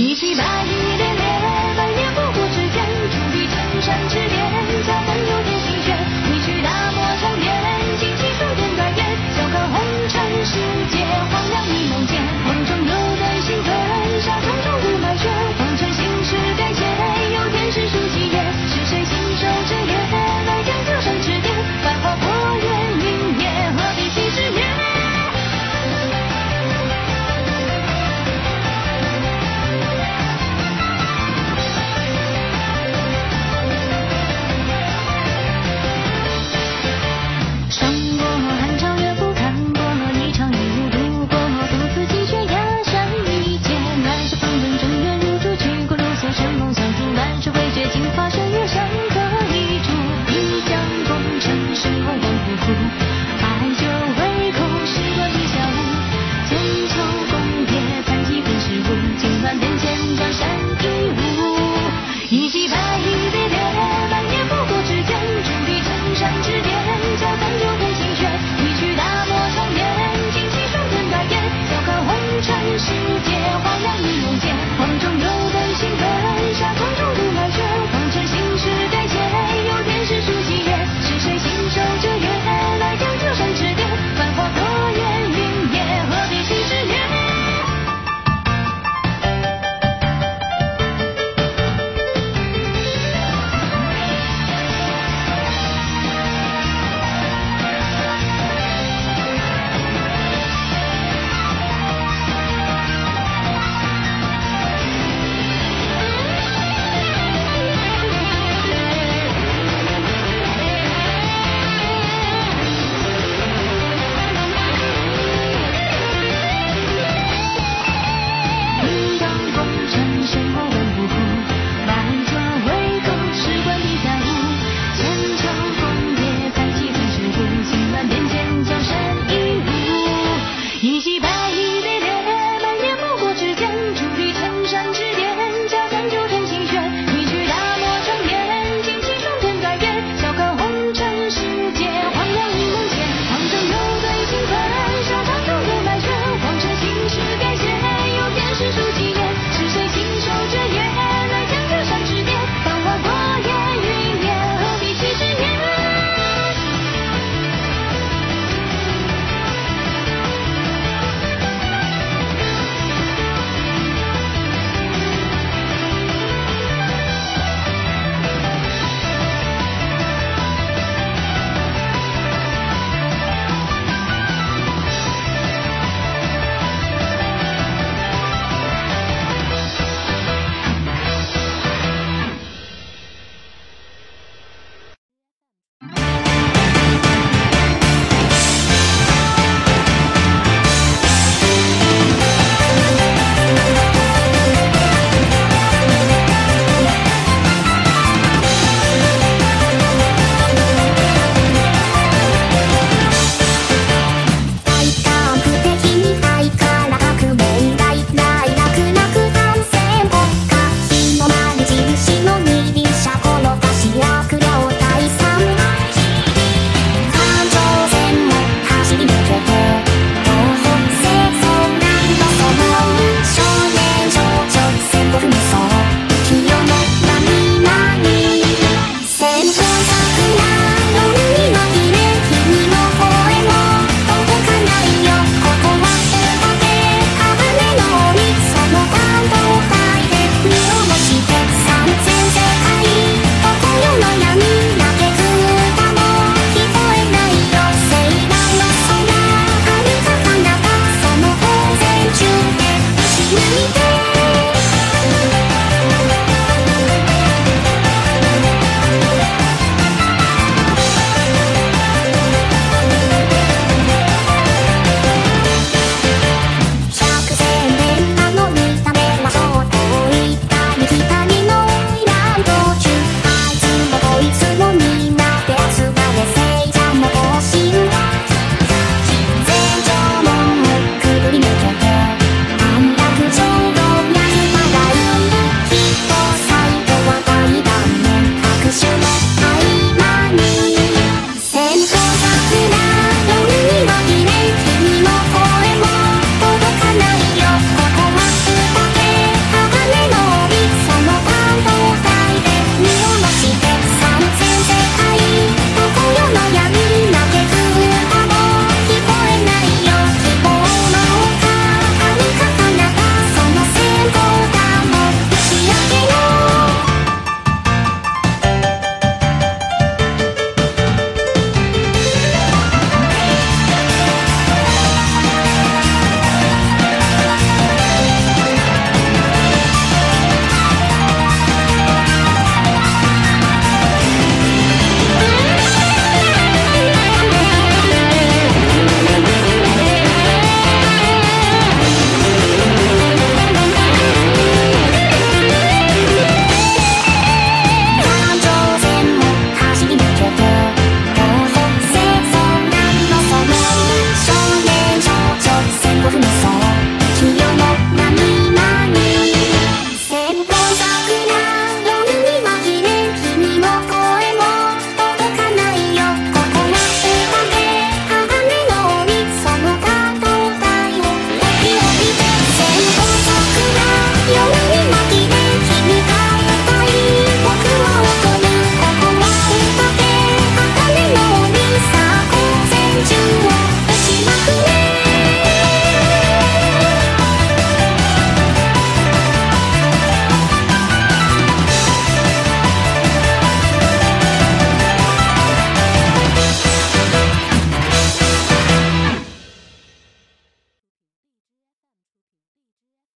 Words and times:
Easy 0.00 0.36
Bye. 0.36 0.57